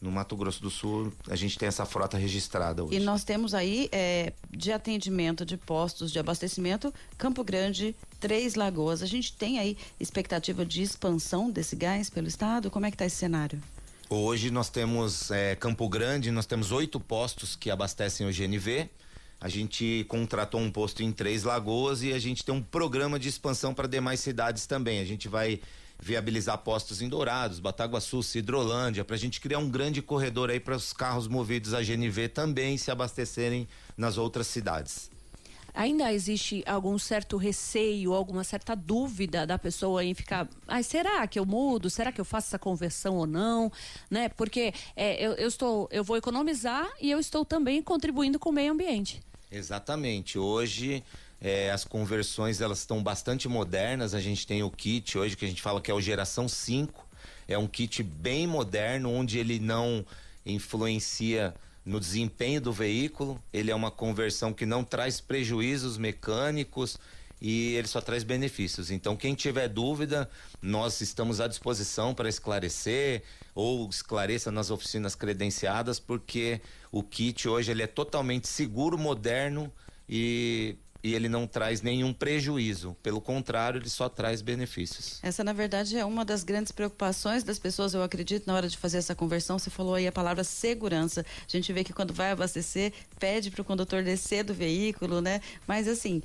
No 0.06 0.12
Mato 0.12 0.36
Grosso 0.36 0.62
do 0.62 0.70
Sul, 0.70 1.12
a 1.28 1.36
gente 1.36 1.58
tem 1.58 1.68
essa 1.68 1.84
frota 1.84 2.16
registrada 2.16 2.84
hoje. 2.84 2.96
E 2.96 3.00
nós 3.00 3.24
temos 3.24 3.56
aí 3.56 3.90
é, 3.92 4.34
de 4.52 4.72
atendimento 4.72 5.44
de 5.44 5.58
postos 5.58 6.12
de 6.12 6.20
abastecimento, 6.20 6.94
Campo 7.18 7.44
Grande, 7.44 7.96
Três 8.20 8.54
Lagoas. 8.54 9.02
A 9.02 9.08
gente 9.08 9.34
tem 9.34 9.58
aí 9.58 9.76
expectativa 10.00 10.64
de 10.64 10.84
expansão 10.84 11.50
desse 11.50 11.76
gás 11.76 12.08
pelo 12.08 12.28
estado? 12.28 12.70
Como 12.70 12.86
é 12.86 12.92
que 12.92 12.96
está 12.96 13.08
esse 13.08 13.16
cenário? 13.16 13.60
Hoje 14.08 14.52
nós 14.52 14.70
temos 14.70 15.32
é, 15.32 15.56
Campo 15.56 15.90
Grande, 15.90 16.30
nós 16.30 16.46
temos 16.46 16.72
oito 16.72 17.00
postos 17.00 17.56
que 17.56 17.72
abastecem 17.72 18.28
o 18.28 18.32
GNV. 18.32 18.88
A 19.42 19.50
gente 19.50 20.06
contratou 20.08 20.62
um 20.62 20.70
posto 20.70 21.02
em 21.02 21.12
Três 21.12 21.44
Lagoas 21.44 22.04
e 22.04 22.14
a 22.14 22.20
gente 22.20 22.46
tem 22.46 22.54
um 22.54 22.62
programa 22.62 23.18
de 23.18 23.28
expansão 23.28 23.74
para 23.74 23.88
demais 23.88 24.20
cidades 24.20 24.68
também. 24.68 25.00
A 25.00 25.06
gente 25.06 25.28
vai 25.28 25.60
viabilizar 26.00 26.58
postos 26.60 27.02
em 27.02 27.10
Dourados, 27.10 27.60
Bataguaçu, 27.60 28.22
Cidrolândia, 28.22 29.04
para 29.04 29.16
a 29.16 29.20
gente 29.20 29.42
criar 29.42 29.60
um 29.60 29.70
grande 29.70 30.02
corredor 30.02 30.50
aí 30.50 30.60
para 30.60 30.76
os 30.76 30.94
carros 30.94 31.28
movidos 31.28 31.74
a 31.74 31.82
GNV 31.82 32.30
também 32.30 32.78
se 32.78 32.92
abastecerem 32.92 33.68
nas 33.98 34.18
outras 34.18 34.48
cidades. 34.48 35.10
Ainda 35.76 36.14
existe 36.14 36.64
algum 36.66 36.98
certo 36.98 37.36
receio, 37.36 38.14
alguma 38.14 38.46
certa 38.46 38.76
dúvida 38.76 39.46
da 39.46 39.60
pessoa 39.60 40.06
em 40.06 40.14
ficar, 40.14 40.48
ah, 40.66 40.82
será 40.82 41.28
que 41.28 41.38
eu 41.38 41.46
mudo? 41.46 41.90
Será 41.90 42.14
que 42.14 42.22
eu 42.22 42.24
faço 42.24 42.48
essa 42.48 42.58
conversão 42.58 43.18
ou 43.18 43.28
não? 43.28 43.70
Né? 44.10 44.30
Porque 44.30 44.74
é, 44.96 45.22
eu, 45.24 45.34
eu, 45.34 45.50
estou, 45.50 45.90
eu 45.92 46.02
vou 46.02 46.16
economizar 46.16 46.90
e 47.02 47.12
eu 47.12 47.20
estou 47.20 47.44
também 47.44 47.82
contribuindo 47.82 48.40
com 48.40 48.52
o 48.52 48.54
meio 48.54 48.72
ambiente. 48.72 49.22
Exatamente. 49.52 50.40
Hoje 50.40 51.04
é, 51.46 51.70
as 51.70 51.86
conversões 51.86 52.60
elas 52.60 52.80
estão 52.80 53.04
bastante 53.04 53.48
modernas. 53.48 54.16
A 54.16 54.20
gente 54.20 54.48
tem 54.48 54.64
o 54.64 54.72
kit 54.72 55.16
hoje 55.16 55.38
que 55.38 55.46
a 55.46 55.48
gente 55.48 55.62
fala 55.62 55.80
que 55.80 55.92
é 55.92 55.94
o 55.94 56.02
geração 56.02 56.48
5. 56.48 57.08
É 57.48 57.56
um 57.56 57.68
kit 57.68 58.02
bem 58.02 58.48
moderno, 58.48 59.12
onde 59.12 59.38
ele 59.38 59.60
não 59.60 60.04
influencia 60.44 61.54
no 61.86 62.00
desempenho 62.00 62.60
do 62.60 62.74
veículo. 62.74 63.40
Ele 63.54 63.70
é 63.70 63.76
uma 63.76 63.92
conversão 63.92 64.52
que 64.52 64.66
não 64.66 64.84
traz 64.84 65.22
prejuízos 65.22 66.00
mecânicos 66.00 66.98
e 67.40 67.76
ele 67.76 67.88
só 67.88 68.02
traz 68.02 68.24
benefícios. 68.24 68.90
Então, 68.90 69.16
quem 69.16 69.36
tiver 69.36 69.68
dúvida, 69.68 70.28
nós 70.60 71.00
estamos 71.00 71.40
à 71.40 71.48
disposição 71.48 72.16
para 72.16 72.28
esclarecer 72.28 73.22
ou 73.54 73.88
esclareça 73.88 74.50
nas 74.50 74.72
oficinas 74.72 75.14
credenciadas, 75.14 76.00
porque 76.00 76.60
o 76.92 77.04
kit 77.04 77.48
hoje 77.48 77.70
ele 77.70 77.84
é 77.84 77.88
totalmente 77.88 78.48
seguro, 78.48 78.98
moderno 78.98 79.72
e 80.10 80.76
e 81.06 81.14
ele 81.14 81.30
não 81.30 81.46
traz 81.46 81.84
nenhum 81.84 82.12
prejuízo. 82.12 82.98
Pelo 83.04 83.22
contrário, 83.22 83.78
ele 83.78 83.90
só 83.90 84.10
traz 84.10 84.42
benefícios. 84.42 85.20
Essa, 85.22 85.44
na 85.44 85.54
verdade, 85.54 85.96
é 85.96 86.04
uma 86.04 86.26
das 86.26 86.44
grandes 86.44 86.72
preocupações 86.72 87.44
das 87.44 87.60
pessoas, 87.60 87.94
eu 87.94 88.02
acredito, 88.02 88.48
na 88.48 88.56
hora 88.56 88.68
de 88.68 88.76
fazer 88.76 88.98
essa 88.98 89.14
conversão. 89.14 89.60
Você 89.60 89.70
falou 89.70 89.94
aí 89.94 90.08
a 90.08 90.12
palavra 90.12 90.44
segurança. 90.44 91.24
A 91.48 91.52
gente 91.52 91.72
vê 91.72 91.84
que 91.84 91.94
quando 91.94 92.12
vai 92.12 92.32
abastecer, 92.32 92.92
pede 93.20 93.52
para 93.52 93.62
o 93.62 93.64
condutor 93.64 94.02
descer 94.04 94.44
do 94.44 94.52
veículo, 94.52 95.22
né? 95.22 95.42
Mas 95.68 95.88
assim, 95.88 96.24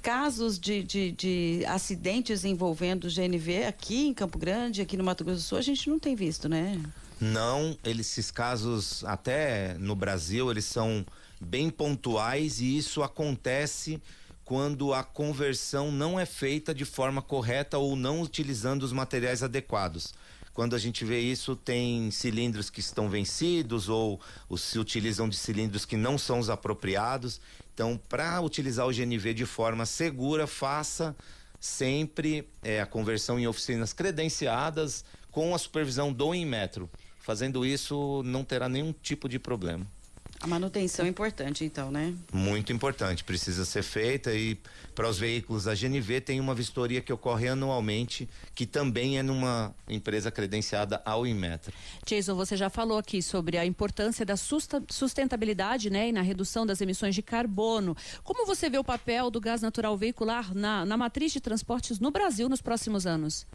casos 0.00 0.56
de, 0.56 0.84
de, 0.84 1.10
de, 1.10 1.64
acidentes 1.66 2.44
envolvendo 2.44 3.08
GNV 3.08 3.64
aqui 3.64 4.06
em 4.06 4.14
Campo 4.14 4.38
Grande, 4.38 4.82
aqui 4.82 4.96
no 4.96 5.02
Mato 5.02 5.24
Grosso 5.24 5.40
do 5.40 5.44
Sul, 5.44 5.58
a 5.58 5.62
gente 5.62 5.90
não 5.90 5.98
tem 5.98 6.14
visto, 6.14 6.48
né? 6.48 6.80
Não, 7.20 7.76
eles, 7.84 8.06
esses 8.12 8.30
casos, 8.30 9.02
até 9.02 9.74
no 9.80 9.96
Brasil, 9.96 10.48
eles 10.48 10.64
são 10.64 11.04
bem 11.42 11.68
pontuais 11.70 12.60
e 12.60 12.76
isso 12.76 13.02
acontece 13.02 14.00
quando 14.44 14.92
a 14.92 15.02
conversão 15.02 15.90
não 15.90 16.18
é 16.18 16.26
feita 16.26 16.74
de 16.74 16.84
forma 16.84 17.22
correta 17.22 17.78
ou 17.78 17.96
não 17.96 18.22
utilizando 18.22 18.82
os 18.82 18.92
materiais 18.92 19.42
adequados. 19.42 20.14
Quando 20.52 20.76
a 20.76 20.78
gente 20.78 21.04
vê 21.04 21.18
isso, 21.18 21.56
tem 21.56 22.10
cilindros 22.10 22.68
que 22.68 22.80
estão 22.80 23.08
vencidos 23.08 23.88
ou, 23.88 24.20
se 24.56 24.78
utilizam 24.78 25.28
de 25.28 25.36
cilindros 25.36 25.86
que 25.86 25.96
não 25.96 26.18
são 26.18 26.38
os 26.38 26.50
apropriados. 26.50 27.40
Então, 27.72 27.98
para 28.08 28.40
utilizar 28.42 28.86
o 28.86 28.92
GNV 28.92 29.32
de 29.32 29.46
forma 29.46 29.86
segura, 29.86 30.46
faça 30.46 31.16
sempre 31.58 32.46
é, 32.62 32.80
a 32.80 32.86
conversão 32.86 33.38
em 33.38 33.46
oficinas 33.46 33.94
credenciadas 33.94 35.04
com 35.30 35.54
a 35.54 35.58
supervisão 35.58 36.12
do 36.12 36.34
Inmetro. 36.34 36.90
Fazendo 37.20 37.64
isso, 37.64 38.22
não 38.24 38.44
terá 38.44 38.68
nenhum 38.68 38.92
tipo 38.92 39.28
de 39.28 39.38
problema. 39.38 39.86
A 40.42 40.46
manutenção 40.48 41.06
é 41.06 41.08
importante, 41.08 41.64
então, 41.64 41.92
né? 41.92 42.12
Muito 42.32 42.72
importante, 42.72 43.22
precisa 43.22 43.64
ser 43.64 43.84
feita 43.84 44.34
e 44.34 44.58
para 44.92 45.08
os 45.08 45.16
veículos 45.16 45.68
a 45.68 45.74
GNV 45.74 46.20
tem 46.20 46.40
uma 46.40 46.52
vistoria 46.52 47.00
que 47.00 47.12
ocorre 47.12 47.46
anualmente, 47.46 48.28
que 48.52 48.66
também 48.66 49.18
é 49.18 49.22
numa 49.22 49.72
empresa 49.88 50.32
credenciada 50.32 51.00
ao 51.04 51.24
Inmetro. 51.24 51.72
Jason, 52.04 52.34
você 52.34 52.56
já 52.56 52.68
falou 52.68 52.98
aqui 52.98 53.22
sobre 53.22 53.56
a 53.56 53.64
importância 53.64 54.26
da 54.26 54.34
sustentabilidade, 54.36 55.88
né, 55.90 56.08
e 56.08 56.12
na 56.12 56.22
redução 56.22 56.66
das 56.66 56.80
emissões 56.80 57.14
de 57.14 57.22
carbono. 57.22 57.96
Como 58.24 58.44
você 58.44 58.68
vê 58.68 58.78
o 58.78 58.84
papel 58.84 59.30
do 59.30 59.40
gás 59.40 59.62
natural 59.62 59.96
veicular 59.96 60.52
na, 60.52 60.84
na 60.84 60.96
matriz 60.96 61.32
de 61.32 61.40
transportes 61.40 62.00
no 62.00 62.10
Brasil 62.10 62.48
nos 62.48 62.60
próximos 62.60 63.06
anos? 63.06 63.46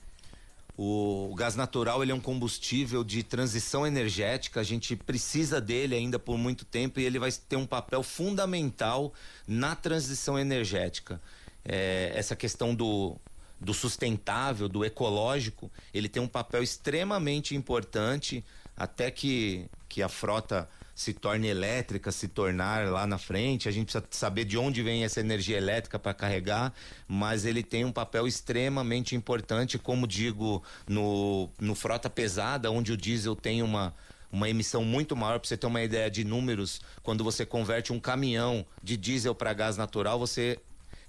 O, 0.78 1.30
o, 1.32 1.36
gás 1.36 1.56
natural 1.56 2.04
ele 2.04 2.12
é 2.12 2.16
um 2.16 2.20
combustível 2.20 3.04
de 3.04 3.24
transição 3.24 3.86
energética, 3.86 4.60
a 4.60 4.64
gente 4.64 4.96
precisa 4.96 5.60
dele 5.60 5.96
ainda 5.96 6.20
por 6.20 6.38
muito 6.38 6.64
tempo 6.64 7.00
e 7.00 7.04
ele 7.04 7.18
vai 7.18 7.32
ter 7.32 7.56
um 7.56 7.66
papel 7.66 8.04
fundamental 8.04 9.12
na 9.48 9.76
transição 9.76 10.38
energética. 10.38 11.20
É, 11.66 12.12
essa 12.14 12.36
questão 12.36 12.76
do, 12.76 13.18
do 13.60 13.74
sustentável, 13.74 14.70
do 14.70 14.86
ecológico, 14.86 15.72
ele 15.94 16.08
tem 16.08 16.22
um 16.22 16.28
papel 16.28 16.62
extremamente 16.62 17.56
importante 17.56 18.44
até 18.76 19.10
que, 19.10 19.68
que 19.90 20.04
a 20.04 20.10
frota 20.10 20.70
se 20.94 21.14
torne 21.14 21.48
elétrica, 21.48 22.12
se 22.12 22.28
tornar 22.28 22.88
lá 22.88 23.06
na 23.06 23.20
frente. 23.20 23.70
A 23.70 23.72
gente 23.72 23.86
precisa 23.86 24.04
saber 24.10 24.46
de 24.46 24.58
onde 24.58 24.82
vem 24.82 25.04
essa 25.04 25.20
energia 25.20 25.56
elétrica 25.58 26.00
para 26.00 26.14
carregar, 26.14 26.74
mas 27.08 27.46
ele 27.46 27.62
tem 27.62 27.86
um 27.86 27.92
papel 27.92 28.28
extremamente 28.28 29.16
importante, 29.16 29.78
como 29.78 30.08
digo, 30.08 30.64
no, 30.88 31.50
no 31.60 31.76
frota 31.76 32.10
pesada, 32.10 32.72
onde 32.72 32.92
o 32.92 32.98
diesel 32.98 33.36
tem 33.36 33.62
uma 33.62 33.94
uma 34.32 34.50
emissão 34.50 34.84
muito 34.84 35.16
maior, 35.16 35.40
para 35.40 35.48
você 35.48 35.56
ter 35.56 35.68
uma 35.68 35.82
ideia 35.82 36.12
de 36.12 36.24
números, 36.26 36.82
quando 37.02 37.24
você 37.24 37.46
converte 37.46 37.94
um 37.94 38.00
caminhão 38.00 38.66
de 38.84 38.98
diesel 38.98 39.34
para 39.34 39.54
gás 39.54 39.78
natural, 39.78 40.20
você 40.20 40.60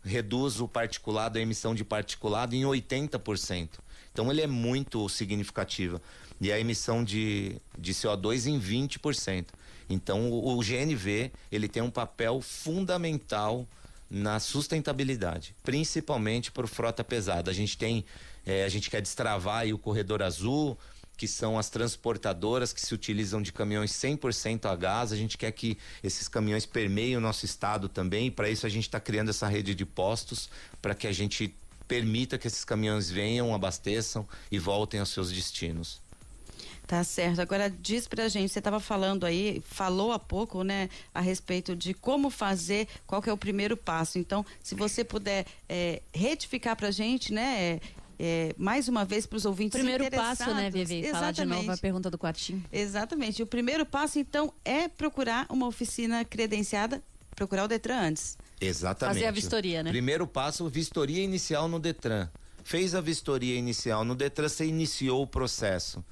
reduz 0.09 0.61
o 0.61 0.67
particulado, 0.67 1.38
a 1.38 1.41
emissão 1.41 1.75
de 1.75 1.85
particulado 1.85 2.55
em 2.55 2.62
80%. 2.62 3.69
Então 4.12 4.31
ele 4.31 4.41
é 4.41 4.47
muito 4.47 5.09
significativo. 5.09 6.00
E 6.41 6.50
a 6.53 6.59
emissão 6.59 7.05
de, 7.05 7.61
de 7.79 7.93
CO2 7.93 8.47
em 8.47 8.61
20%. 8.61 9.47
Então 9.88 10.31
o, 10.31 10.57
o 10.57 10.61
GNV 10.61 11.31
ele 11.50 11.69
tem 11.69 11.83
um 11.83 11.91
papel 11.91 12.41
fundamental 12.41 13.67
na 14.11 14.41
sustentabilidade, 14.41 15.55
principalmente 15.62 16.50
para 16.50 16.67
frota 16.67 17.05
pesada. 17.05 17.50
A 17.50 17.55
gente 17.55 17.77
tem, 17.77 18.05
é, 18.47 18.65
a 18.65 18.69
gente 18.69 18.91
quer 18.91 19.03
destravar 19.03 19.67
o 19.69 19.79
corredor 19.79 20.23
azul, 20.23 20.79
que 21.19 21.27
são 21.27 21.59
as 21.59 21.69
transportadoras 21.69 22.73
que 22.73 22.81
se 22.81 22.95
utilizam 22.95 23.43
de 23.43 23.53
caminhões 23.53 23.91
100% 23.91 24.67
a 24.67 24.77
gás. 24.77 25.13
A 25.13 25.17
gente 25.17 25.37
quer 25.37 25.51
que 25.51 25.77
esses 26.01 26.29
caminhões 26.29 26.65
permeiem 26.65 27.17
o 27.17 27.21
nosso 27.21 27.45
estado 27.45 27.89
também. 27.89 28.31
Para 28.31 28.49
isso 28.49 28.65
a 28.65 28.69
gente 28.69 28.85
está 28.85 29.01
criando 29.01 29.31
essa 29.31 29.49
rede 29.49 29.75
de 29.75 29.85
postos 29.85 30.49
para 30.81 30.95
que 30.95 31.09
a 31.09 31.13
gente 31.13 31.53
permita 31.89 32.39
que 32.39 32.47
esses 32.47 32.65
caminhões 32.65 33.11
venham, 33.11 33.53
abasteçam 33.53 34.29
e 34.49 34.61
voltem 34.61 35.01
aos 35.01 35.09
seus 35.09 35.33
destinos. 35.33 36.01
Tá 36.87 37.03
certo. 37.03 37.41
Agora 37.41 37.69
diz 37.69 38.07
pra 38.07 38.29
gente, 38.29 38.53
você 38.53 38.61
estava 38.61 38.79
falando 38.79 39.27
aí, 39.27 39.61
falou 39.67 40.13
há 40.13 40.19
pouco, 40.19 40.63
né, 40.63 40.89
a 41.13 41.21
respeito 41.21 41.75
de 41.75 41.93
como 41.93 42.31
fazer, 42.31 42.87
qual 43.07 43.21
que 43.21 43.29
é 43.29 43.33
o 43.33 43.37
primeiro 43.37 43.77
passo. 43.77 44.19
Então, 44.19 44.47
se 44.63 44.75
você 44.75 45.05
puder 45.05 45.45
é, 45.69 46.01
retificar 46.15 46.77
pra 46.77 46.91
gente, 46.91 47.33
né, 47.33 47.81
é, 48.19 48.55
mais 48.59 48.89
uma 48.89 49.05
vez 49.05 49.27
para 49.27 49.37
os 49.37 49.45
ouvintes 49.45 49.79
primeiro 49.79 50.11
passo, 50.11 50.53
né, 50.53 50.71
Vivi? 50.71 50.97
Exatamente. 50.97 51.13
Falar 51.13 51.31
de 51.31 51.45
novo 51.45 51.71
a 51.71 51.77
pergunta 51.77 52.11
do 52.11 52.19
quartinho. 52.19 52.65
Exatamente. 52.73 53.43
O 53.43 53.47
primeiro 53.47 53.87
passo, 53.87 54.19
então, 54.19 54.53
é 54.65 54.89
procurar 54.89 55.47
uma 55.49 55.67
oficina 55.67 56.25
credenciada, 56.25 57.03
procurar 57.37 57.65
o 57.65 57.69
Detran 57.69 58.09
antes. 58.09 58.37
Exatamente. 58.61 59.15
Fazer 59.15 59.27
a 59.27 59.31
vistoria, 59.31 59.83
né? 59.83 59.91
Primeiro 59.91 60.27
passo, 60.27 60.69
vistoria 60.69 61.23
inicial 61.23 61.69
no 61.69 61.79
Detran. 61.79 62.29
Fez 62.65 62.95
a 62.95 63.01
vistoria 63.01 63.57
inicial 63.57 64.05
no 64.05 64.15
Detran, 64.15 64.49
você 64.49 64.67
iniciou 64.67 65.23
o 65.23 65.27
processo. 65.27 66.05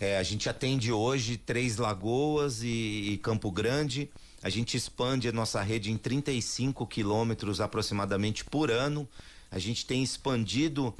É, 0.00 0.16
a 0.18 0.22
gente 0.22 0.48
atende 0.48 0.92
hoje 0.92 1.36
Três 1.36 1.76
Lagoas 1.76 2.62
e, 2.62 3.12
e 3.12 3.18
Campo 3.18 3.50
Grande. 3.50 4.08
A 4.42 4.48
gente 4.48 4.76
expande 4.76 5.28
a 5.28 5.32
nossa 5.32 5.60
rede 5.60 5.90
em 5.90 5.96
35 5.96 6.86
quilômetros 6.86 7.60
aproximadamente 7.60 8.44
por 8.44 8.70
ano. 8.70 9.08
A 9.50 9.58
gente 9.58 9.84
tem 9.84 10.02
expandido 10.02 10.94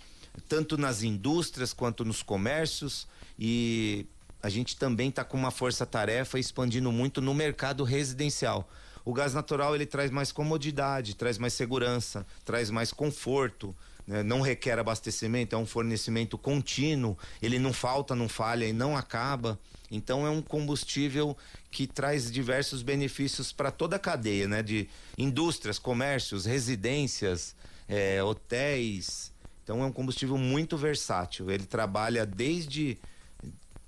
tanto 0.48 0.76
nas 0.76 1.02
indústrias 1.02 1.72
quanto 1.72 2.04
nos 2.04 2.22
comércios 2.22 3.06
e 3.38 4.06
a 4.42 4.48
gente 4.48 4.76
também 4.76 5.08
está 5.08 5.24
com 5.24 5.36
uma 5.36 5.50
força-tarefa 5.50 6.38
expandindo 6.38 6.90
muito 6.90 7.20
no 7.20 7.34
mercado 7.34 7.84
residencial. 7.84 8.68
O 9.08 9.12
gás 9.14 9.32
natural 9.32 9.74
ele 9.74 9.86
traz 9.86 10.10
mais 10.10 10.30
comodidade, 10.30 11.16
traz 11.16 11.38
mais 11.38 11.54
segurança, 11.54 12.26
traz 12.44 12.68
mais 12.68 12.92
conforto, 12.92 13.74
né? 14.06 14.22
não 14.22 14.42
requer 14.42 14.78
abastecimento, 14.78 15.56
é 15.56 15.58
um 15.58 15.64
fornecimento 15.64 16.36
contínuo, 16.36 17.16
ele 17.40 17.58
não 17.58 17.72
falta, 17.72 18.14
não 18.14 18.28
falha 18.28 18.66
e 18.66 18.72
não 18.74 18.94
acaba. 18.94 19.58
Então 19.90 20.26
é 20.26 20.30
um 20.30 20.42
combustível 20.42 21.34
que 21.70 21.86
traz 21.86 22.30
diversos 22.30 22.82
benefícios 22.82 23.50
para 23.50 23.70
toda 23.70 23.96
a 23.96 23.98
cadeia, 23.98 24.46
né? 24.46 24.62
De 24.62 24.86
indústrias, 25.16 25.78
comércios, 25.78 26.44
residências, 26.44 27.56
é, 27.88 28.22
hotéis. 28.22 29.32
Então 29.64 29.82
é 29.82 29.86
um 29.86 29.92
combustível 29.92 30.36
muito 30.36 30.76
versátil. 30.76 31.50
Ele 31.50 31.64
trabalha 31.64 32.26
desde 32.26 32.98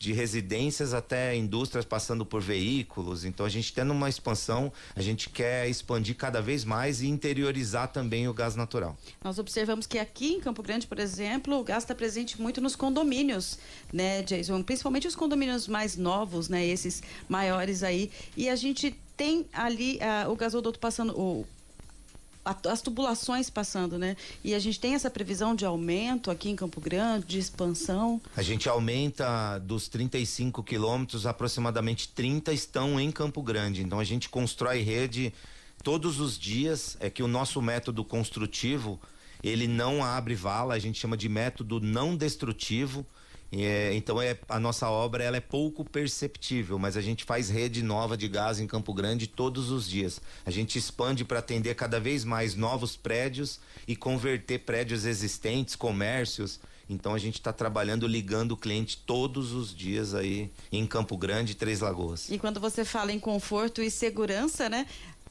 de 0.00 0.14
residências 0.14 0.94
até 0.94 1.36
indústrias 1.36 1.84
passando 1.84 2.24
por 2.24 2.40
veículos. 2.40 3.26
Então 3.26 3.44
a 3.44 3.50
gente 3.50 3.70
tendo 3.70 3.92
uma 3.92 4.08
expansão, 4.08 4.72
a 4.96 5.02
gente 5.02 5.28
quer 5.28 5.68
expandir 5.68 6.16
cada 6.16 6.40
vez 6.40 6.64
mais 6.64 7.02
e 7.02 7.06
interiorizar 7.06 7.92
também 7.92 8.26
o 8.26 8.32
gás 8.32 8.56
natural. 8.56 8.96
Nós 9.22 9.38
observamos 9.38 9.86
que 9.86 9.98
aqui 9.98 10.32
em 10.32 10.40
Campo 10.40 10.62
Grande, 10.62 10.86
por 10.86 10.98
exemplo, 10.98 11.60
o 11.60 11.62
gás 11.62 11.82
está 11.82 11.94
presente 11.94 12.40
muito 12.40 12.62
nos 12.62 12.74
condomínios, 12.74 13.58
né, 13.92 14.22
Jason? 14.22 14.62
Principalmente 14.62 15.06
os 15.06 15.14
condomínios 15.14 15.68
mais 15.68 15.98
novos, 15.98 16.48
né? 16.48 16.66
Esses 16.66 17.02
maiores 17.28 17.82
aí. 17.82 18.10
E 18.34 18.48
a 18.48 18.56
gente 18.56 18.98
tem 19.18 19.44
ali 19.52 19.98
uh, 19.98 20.30
o 20.30 20.34
gasoduto 20.34 20.78
passando, 20.78 21.12
as 22.44 22.80
tubulações 22.80 23.50
passando, 23.50 23.98
né? 23.98 24.16
E 24.42 24.54
a 24.54 24.58
gente 24.58 24.80
tem 24.80 24.94
essa 24.94 25.10
previsão 25.10 25.54
de 25.54 25.64
aumento 25.64 26.30
aqui 26.30 26.48
em 26.48 26.56
Campo 26.56 26.80
Grande, 26.80 27.26
de 27.26 27.38
expansão? 27.38 28.20
A 28.36 28.42
gente 28.42 28.68
aumenta 28.68 29.58
dos 29.58 29.88
35 29.88 30.62
quilômetros, 30.62 31.26
aproximadamente 31.26 32.08
30 32.08 32.52
estão 32.52 32.98
em 32.98 33.10
Campo 33.10 33.42
Grande. 33.42 33.82
Então 33.82 33.98
a 33.98 34.04
gente 34.04 34.28
constrói 34.28 34.80
rede 34.80 35.32
todos 35.82 36.20
os 36.20 36.38
dias. 36.38 36.96
É 37.00 37.10
que 37.10 37.22
o 37.22 37.28
nosso 37.28 37.60
método 37.60 38.04
construtivo 38.04 38.98
ele 39.42 39.66
não 39.66 40.04
abre 40.04 40.34
vala, 40.34 40.74
a 40.74 40.78
gente 40.78 40.98
chama 40.98 41.16
de 41.16 41.28
método 41.28 41.80
não 41.80 42.16
destrutivo. 42.16 43.06
É, 43.52 43.92
então 43.94 44.22
é, 44.22 44.38
a 44.48 44.60
nossa 44.60 44.88
obra 44.88 45.24
ela 45.24 45.36
é 45.36 45.40
pouco 45.40 45.84
perceptível, 45.84 46.78
mas 46.78 46.96
a 46.96 47.00
gente 47.00 47.24
faz 47.24 47.50
rede 47.50 47.82
nova 47.82 48.16
de 48.16 48.28
gás 48.28 48.60
em 48.60 48.66
Campo 48.66 48.94
Grande 48.94 49.26
todos 49.26 49.70
os 49.70 49.88
dias. 49.88 50.20
A 50.46 50.50
gente 50.50 50.78
expande 50.78 51.24
para 51.24 51.40
atender 51.40 51.74
cada 51.74 51.98
vez 51.98 52.24
mais 52.24 52.54
novos 52.54 52.96
prédios 52.96 53.58
e 53.88 53.96
converter 53.96 54.60
prédios 54.60 55.04
existentes, 55.04 55.74
comércios. 55.74 56.60
Então 56.88 57.14
a 57.14 57.18
gente 57.18 57.36
está 57.36 57.52
trabalhando 57.52 58.06
ligando 58.06 58.52
o 58.52 58.56
cliente 58.56 58.98
todos 59.06 59.52
os 59.52 59.72
dias 59.74 60.12
aí 60.12 60.50
em 60.72 60.84
Campo 60.84 61.16
Grande, 61.16 61.54
Três 61.54 61.80
Lagoas. 61.80 62.28
E 62.28 62.36
quando 62.36 62.58
você 62.58 62.84
fala 62.84 63.12
em 63.12 63.20
conforto 63.20 63.80
e 63.80 63.88
segurança, 63.88 64.68
né? 64.68 64.86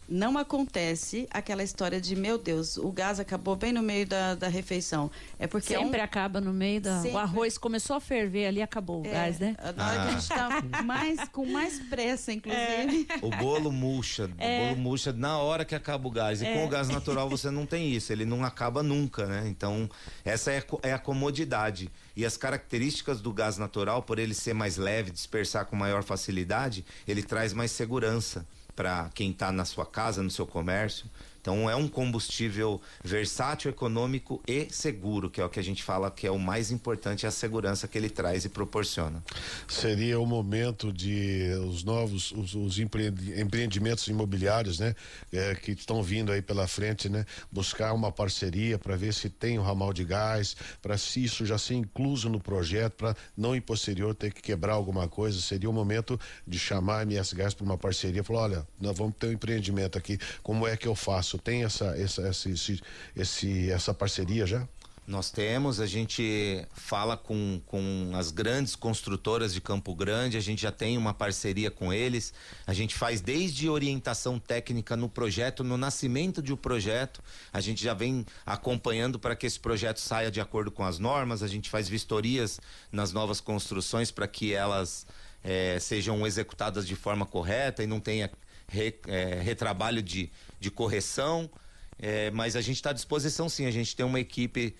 Não 0.10 0.38
acontece 0.38 1.28
aquela 1.30 1.64
história 1.64 2.02
de, 2.02 2.16
meu 2.16 2.38
Deus, 2.38 2.78
o 2.78 2.92
gás 2.92 3.20
acabou 3.20 3.56
bem 3.56 3.72
no 3.72 3.82
meio 3.82 4.08
da, 4.08 4.36
da 4.36 4.48
refeição. 4.48 5.12
É 5.38 5.46
porque 5.46 5.76
sempre 5.76 6.00
é 6.00 6.02
um... 6.02 6.06
acaba 6.06 6.42
no 6.42 6.52
meio 6.52 6.82
da. 6.82 7.02
Sempre. 7.02 7.16
O 7.16 7.18
arroz 7.20 7.58
começou 7.58 7.96
a 7.96 8.00
ferver 8.00 8.48
ali, 8.48 8.62
acabou 8.62 9.04
o 9.04 9.06
é, 9.06 9.12
gás, 9.12 9.40
né? 9.40 9.56
Na 9.76 9.88
hora 9.88 10.02
ah. 10.02 10.04
que 10.04 10.08
a 10.08 10.12
gente 10.12 10.22
está 10.22 10.64
ah. 10.72 10.82
mais, 10.82 11.30
com 11.30 11.46
mais 11.46 11.80
pressa, 11.80 12.34
inclusive. 12.34 13.08
É. 13.10 13.26
O 13.26 13.30
bolo 13.30 13.72
murcha. 13.72 14.30
É. 14.38 14.64
O 14.64 14.70
bolo 14.70 14.82
murcha 14.82 15.14
na 15.14 15.38
hora 15.38 15.64
que 15.64 15.76
acaba 15.76 16.08
o 16.08 16.12
gás. 16.12 16.42
E 16.42 16.46
com 16.46 16.60
é. 16.60 16.66
o 16.66 16.68
gás 16.68 16.90
natural 16.90 17.30
você 17.30 17.52
não 17.52 17.66
tem 17.66 17.94
isso, 17.94 18.12
ele 18.12 18.26
não 18.26 18.44
acaba 18.44 18.82
nunca, 18.82 19.26
né? 19.28 19.48
Então, 19.48 19.90
essa 20.26 20.52
é, 20.52 20.64
é 20.82 20.94
a 20.94 21.00
comodidade. 21.00 21.90
E 22.16 22.26
as 22.26 22.36
características 22.36 23.22
do 23.22 23.32
gás 23.32 23.58
natural, 23.58 24.02
por 24.02 24.18
ele 24.18 24.34
ser 24.34 24.54
mais 24.54 24.78
leve, 24.78 25.12
dispersar 25.12 25.66
com 25.66 25.76
maior 25.76 26.04
facilidade, 26.04 26.84
ele 27.08 27.22
traz 27.22 27.54
mais 27.54 27.72
segurança 27.72 28.46
para 28.80 29.10
quem 29.14 29.32
está 29.32 29.52
na 29.52 29.66
sua 29.66 29.86
casa, 29.86 30.24
no 30.24 30.32
seu 30.32 30.48
comércio. 30.48 31.06
Então 31.50 31.68
é 31.68 31.76
um 31.76 31.88
combustível 31.88 32.80
versátil, 33.04 33.72
econômico 33.72 34.40
e 34.48 34.68
seguro, 34.70 35.32
que 35.32 35.42
é 35.42 35.46
o 35.46 35.50
que 35.50 35.60
a 35.60 35.64
gente 35.64 35.82
fala 35.82 36.12
que 36.12 36.28
é 36.28 36.30
o 36.30 36.38
mais 36.38 36.70
importante, 36.70 37.26
é 37.26 37.30
a 37.30 37.32
segurança 37.32 37.88
que 37.88 37.98
ele 37.98 38.08
traz 38.08 38.46
e 38.46 38.50
proporciona. 38.50 39.24
Seria 39.68 40.20
o 40.20 40.28
momento 40.28 40.94
de 40.94 41.50
os 41.68 41.84
novos, 41.84 42.32
os, 42.34 42.54
os 42.54 42.78
empreendimentos 42.78 44.08
imobiliários, 44.08 44.78
né? 44.78 44.94
É, 45.34 45.56
que 45.56 45.72
estão 45.72 46.04
vindo 46.04 46.32
aí 46.32 46.40
pela 46.40 46.68
frente, 46.68 47.10
né? 47.10 47.26
Buscar 47.52 47.94
uma 47.94 48.12
parceria 48.12 48.78
para 48.78 48.96
ver 48.96 49.12
se 49.12 49.28
tem 49.28 49.58
o 49.58 49.64
ramal 49.64 49.92
de 49.92 50.06
gás, 50.06 50.56
para 50.84 51.00
se 51.00 51.24
isso 51.24 51.48
já 51.48 51.58
ser 51.58 51.74
incluso 51.74 52.30
no 52.30 52.40
projeto, 52.40 52.94
para 52.94 53.16
não 53.36 53.56
em 53.56 53.62
posterior 53.62 54.14
ter 54.14 54.32
que 54.32 54.42
quebrar 54.44 54.74
alguma 54.74 55.08
coisa. 55.08 55.42
Seria 55.42 55.68
o 55.68 55.74
momento 55.74 56.20
de 56.46 56.60
chamar 56.60 57.00
a 57.00 57.02
MS 57.02 57.34
Gás 57.34 57.56
para 57.56 57.66
uma 57.66 57.78
parceria, 57.78 58.24
falar, 58.24 58.42
olha, 58.42 58.68
nós 58.80 58.96
vamos 58.96 59.16
ter 59.18 59.30
um 59.30 59.32
empreendimento 59.32 59.98
aqui, 59.98 60.20
como 60.44 60.68
é 60.68 60.78
que 60.78 60.88
eu 60.88 60.94
faço? 60.94 61.39
Tem 61.44 61.64
essa, 61.64 61.86
essa, 61.98 62.22
essa, 62.22 62.50
esse, 62.50 62.82
esse, 63.16 63.72
essa 63.72 63.94
parceria 63.94 64.46
já? 64.46 64.68
Nós 65.10 65.32
temos, 65.32 65.80
a 65.80 65.88
gente 65.88 66.64
fala 66.72 67.18
com, 67.18 67.60
com 67.66 68.12
as 68.14 68.30
grandes 68.30 68.76
construtoras 68.76 69.52
de 69.52 69.60
Campo 69.60 69.96
Grande, 69.96 70.38
a 70.38 70.40
gente 70.40 70.62
já 70.62 70.72
tem 70.72 71.00
uma 71.00 71.16
parceria 71.16 71.72
com 71.72 71.92
eles, 71.92 72.32
a 72.68 72.74
gente 72.74 72.94
faz 72.94 73.20
desde 73.20 73.68
orientação 73.68 74.38
técnica 74.38 74.96
no 74.96 75.10
projeto, 75.10 75.64
no 75.64 75.78
nascimento 75.78 76.44
de 76.44 76.54
um 76.54 76.56
projeto, 76.56 77.24
a 77.52 77.60
gente 77.60 77.84
já 77.84 77.96
vem 77.96 78.24
acompanhando 78.46 79.18
para 79.18 79.36
que 79.36 79.48
esse 79.48 79.60
projeto 79.60 79.98
saia 80.00 80.30
de 80.30 80.40
acordo 80.40 80.70
com 80.70 80.84
as 80.84 81.00
normas, 81.00 81.42
a 81.42 81.48
gente 81.48 81.72
faz 81.72 81.90
vistorias 81.90 82.60
nas 82.92 83.12
novas 83.12 83.42
construções 83.42 84.12
para 84.12 84.28
que 84.28 84.54
elas 84.54 85.08
é, 85.44 85.80
sejam 85.80 86.24
executadas 86.28 86.88
de 86.88 86.96
forma 86.96 87.26
correta 87.26 87.84
e 87.84 87.88
não 87.88 88.00
tenha 88.00 88.30
re, 88.70 88.96
é, 89.08 89.42
retrabalho 89.42 90.02
de, 90.02 90.32
de 90.60 90.72
correção. 90.72 91.50
É, 91.98 92.32
mas 92.32 92.56
a 92.56 92.62
gente 92.62 92.78
está 92.78 92.92
à 92.92 92.94
disposição 92.94 93.50
sim, 93.50 93.66
a 93.66 93.72
gente 93.72 93.96
tem 93.96 94.06
uma 94.06 94.20
equipe 94.20 94.76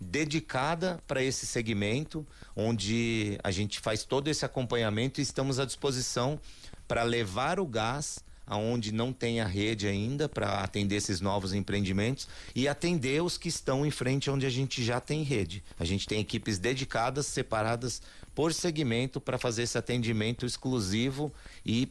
dedicada 0.00 1.00
para 1.06 1.22
esse 1.22 1.46
segmento, 1.46 2.26
onde 2.56 3.38
a 3.42 3.50
gente 3.50 3.78
faz 3.78 4.04
todo 4.04 4.28
esse 4.28 4.44
acompanhamento 4.44 5.20
e 5.20 5.22
estamos 5.22 5.58
à 5.58 5.64
disposição 5.64 6.38
para 6.86 7.02
levar 7.02 7.60
o 7.60 7.66
gás 7.66 8.18
aonde 8.46 8.92
não 8.92 9.12
tem 9.12 9.40
a 9.40 9.46
rede 9.46 9.86
ainda 9.86 10.28
para 10.28 10.60
atender 10.60 10.96
esses 10.96 11.20
novos 11.20 11.54
empreendimentos 11.54 12.28
e 12.54 12.68
atender 12.68 13.22
os 13.22 13.38
que 13.38 13.48
estão 13.48 13.86
em 13.86 13.90
frente 13.90 14.30
onde 14.30 14.44
a 14.44 14.50
gente 14.50 14.84
já 14.84 15.00
tem 15.00 15.22
rede. 15.22 15.64
A 15.78 15.84
gente 15.84 16.06
tem 16.06 16.20
equipes 16.20 16.58
dedicadas, 16.58 17.26
separadas 17.26 18.02
por 18.34 18.52
segmento 18.52 19.20
para 19.20 19.38
fazer 19.38 19.62
esse 19.62 19.78
atendimento 19.78 20.44
exclusivo 20.44 21.32
e 21.64 21.88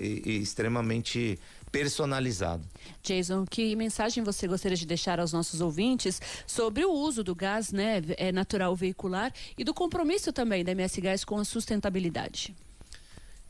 e, 0.00 0.22
e 0.24 0.42
extremamente 0.42 1.38
personalizado. 1.70 2.64
Jason, 3.02 3.44
que 3.44 3.76
mensagem 3.76 4.24
você 4.24 4.48
gostaria 4.48 4.76
de 4.76 4.86
deixar 4.86 5.20
aos 5.20 5.32
nossos 5.32 5.60
ouvintes 5.60 6.20
sobre 6.46 6.84
o 6.84 6.90
uso 6.90 7.22
do 7.22 7.34
gás 7.34 7.72
né, 7.72 8.02
é 8.16 8.32
natural 8.32 8.74
veicular 8.74 9.32
e 9.56 9.64
do 9.64 9.74
compromisso 9.74 10.32
também 10.32 10.64
da 10.64 10.72
MS 10.72 11.00
Gás 11.00 11.24
com 11.24 11.38
a 11.38 11.44
sustentabilidade? 11.44 12.54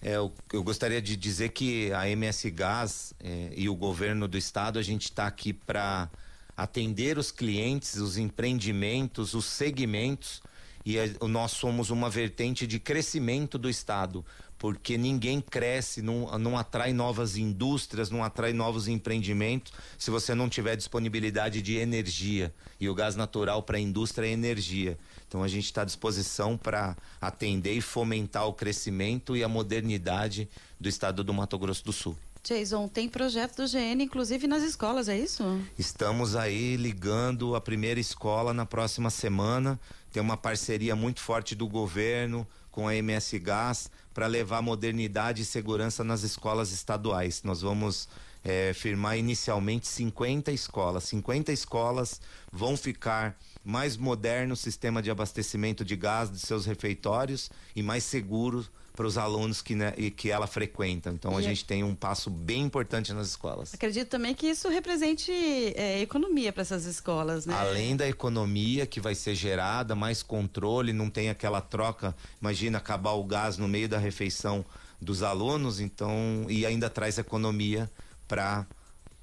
É, 0.01 0.17
eu, 0.17 0.33
eu 0.53 0.63
gostaria 0.63 1.03
de 1.03 1.17
dizer 1.17 1.51
que 1.51 1.93
a 1.93 2.09
MS 2.09 2.51
Gás 2.51 3.15
é, 3.21 3.51
e 3.57 3.69
o 3.69 3.75
governo 3.75 4.29
do 4.29 4.39
estado, 4.39 4.79
a 4.79 4.83
gente 4.83 5.05
está 5.05 5.27
aqui 5.27 5.53
para 5.53 6.09
atender 6.57 7.19
os 7.19 7.31
clientes, 7.31 7.97
os 7.97 8.17
empreendimentos, 8.17 9.35
os 9.35 9.45
segmentos 9.45 10.43
e 10.85 10.97
nós 11.29 11.53
somos 11.53 11.91
uma 11.91 12.09
vertente 12.09 12.67
de 12.67 12.81
crescimento 12.81 13.59
do 13.59 13.69
estado 13.69 14.25
porque 14.59 14.99
ninguém 14.99 15.41
cresce, 15.41 16.03
não, 16.03 16.37
não 16.39 16.59
atrai 16.59 16.93
novas 16.93 17.37
indústrias, 17.37 18.11
não 18.11 18.25
atrai 18.25 18.53
novos 18.53 18.89
empreendimentos 18.89 19.73
se 19.97 20.11
você 20.11 20.35
não 20.35 20.49
tiver 20.49 20.77
disponibilidade 20.77 21.63
de 21.63 21.77
energia. 21.77 22.53
E 22.81 22.89
o 22.89 22.95
gás 22.95 23.15
natural 23.15 23.63
para 23.63 23.77
a 23.77 23.81
indústria 23.81 24.27
é 24.27 24.31
energia. 24.31 24.99
Então 25.27 25.43
a 25.43 25.49
gente 25.49 25.67
está 25.67 25.83
à 25.83 25.85
disposição 25.85 26.57
para 26.57 26.97
atender 27.21 27.75
e 27.75 27.81
fomentar 27.81 28.47
o 28.47 28.53
crescimento 28.53 29.37
e 29.37 29.45
a 29.45 29.49
modernidade 29.49 30.49
do 30.81 30.89
estado 30.89 31.23
do 31.23 31.33
Mato 31.33 31.59
Grosso 31.59 31.85
do 31.85 31.93
Sul. 31.93 32.17
Jason, 32.43 32.89
tem 32.89 33.09
projeto 33.09 33.57
do 33.57 33.69
GN, 33.69 34.03
inclusive 34.03 34.47
nas 34.47 34.63
escolas, 34.63 35.09
é 35.09 35.19
isso? 35.19 35.45
Estamos 35.79 36.35
aí 36.35 36.77
ligando 36.77 37.55
a 37.55 37.61
primeira 37.61 38.01
escola 38.01 38.55
na 38.55 38.65
próxima 38.65 39.11
semana. 39.11 39.79
Tem 40.11 40.23
uma 40.23 40.37
parceria 40.37 40.97
muito 40.97 41.21
forte 41.21 41.55
do 41.55 41.69
governo 41.69 42.47
com 42.79 42.87
a 42.87 42.95
MS 42.95 43.41
Gás 43.41 43.91
para 44.15 44.29
levar 44.29 44.63
modernidade 44.63 45.43
e 45.43 45.45
segurança 45.45 46.05
nas 46.05 46.23
escolas 46.23 46.71
estaduais. 46.71 47.43
Nós 47.43 47.61
vamos 47.61 48.09
é, 48.45 48.73
firmar 48.73 49.19
inicialmente 49.19 49.89
50 49.89 50.53
escolas. 50.53 51.03
50 51.03 51.51
escolas 51.51 52.21
vão 52.53 52.77
ficar 52.77 53.37
mais 53.65 53.97
moderno 53.97 54.53
o 54.53 54.57
sistema 54.57 55.03
de 55.03 55.11
abastecimento 55.11 55.85
de 55.85 55.97
gás 55.97 56.31
de 56.31 56.39
seus 56.39 56.67
refeitórios 56.67 57.51
e 57.75 57.83
mais 57.83 58.05
seguro 58.05 58.65
para 58.99 59.07
os 59.07 59.17
alunos 59.17 59.63
que, 59.63 59.77
né, 59.77 59.93
que 59.93 60.29
ela 60.29 60.49
frequenta. 60.49 61.11
Então 61.11 61.35
e 61.35 61.37
a 61.37 61.41
gente 61.41 61.65
tem 61.65 61.85
um 61.85 61.95
passo 61.95 62.29
bem 62.29 62.63
importante 62.63 63.13
nas 63.13 63.29
escolas. 63.29 63.73
Acredito 63.73 64.09
também 64.09 64.35
que 64.35 64.49
isso 64.49 64.69
represente 64.69 65.31
é, 65.31 66.01
economia 66.01 66.53
para 66.53 66.63
essas 66.63 66.85
escolas, 66.85 67.47
né? 67.47 67.55
Além 67.55 67.97
da 67.97 68.09
economia 68.09 68.87
que 68.87 69.01
vai 69.01 69.15
ser 69.15 69.37
gerada, 69.37 69.95
mais 69.95 70.21
controle, 70.21 70.93
não 70.93 71.09
tem 71.09 71.31
aquela 71.31 71.61
troca. 71.61 72.13
Imagina 72.41 72.79
acabar 72.79 73.13
o 73.13 73.23
gás 73.23 73.57
no 73.57 73.69
meio 73.69 73.89
da 73.89 73.99
refeição 73.99 74.65
dos 75.01 75.23
alunos, 75.23 75.79
então 75.79 76.45
e 76.49 76.67
ainda 76.67 76.91
traz 76.91 77.19
economia 77.19 77.89
para 78.27 78.67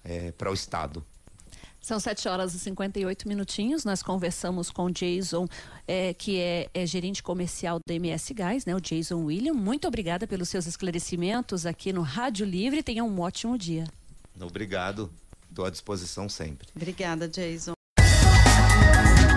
é, 0.05 0.31
para 0.31 0.49
o 0.49 0.53
Estado. 0.53 1.05
São 1.85 1.99
7 1.99 2.27
horas 2.27 2.55
e 2.55 2.59
58 2.59 3.27
minutinhos. 3.27 3.85
Nós 3.85 4.01
conversamos 4.01 4.71
com 4.71 4.85
o 4.85 4.91
Jason, 4.91 5.47
é, 5.87 6.15
que 6.15 6.39
é, 6.39 6.67
é, 6.73 6.83
gerente 6.83 7.21
comercial 7.21 7.77
da 7.87 7.93
MS 7.93 8.33
Gás, 8.33 8.65
né? 8.65 8.75
O 8.75 8.81
Jason 8.81 9.17
William. 9.17 9.53
Muito 9.53 9.87
obrigada 9.87 10.25
pelos 10.25 10.49
seus 10.49 10.65
esclarecimentos 10.65 11.63
aqui 11.63 11.93
no 11.93 12.01
Rádio 12.01 12.43
Livre. 12.43 12.81
Tenha 12.81 13.03
um 13.03 13.21
ótimo 13.21 13.55
dia. 13.55 13.83
Obrigado. 14.41 15.11
Estou 15.47 15.63
à 15.63 15.69
disposição 15.69 16.27
sempre. 16.27 16.67
Obrigada, 16.75 17.27
Jason. 17.27 17.73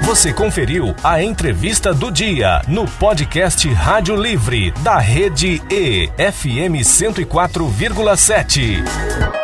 Você 0.04 0.32
conferiu 0.32 0.96
a 1.04 1.22
entrevista 1.22 1.92
do 1.92 2.10
dia 2.10 2.62
no 2.66 2.90
podcast 2.92 3.68
Rádio 3.68 4.16
Livre 4.16 4.70
da 4.82 4.98
Rede 4.98 5.60
E 5.70 6.06
FM 6.16 6.80
104,7. 6.82 9.37